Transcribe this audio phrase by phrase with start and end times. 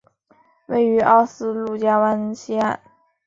[0.65, 2.79] 位于奥斯陆峡湾西岸。